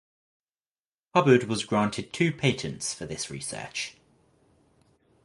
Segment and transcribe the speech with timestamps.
[1.13, 3.95] Hubbard was granted two patents for this research.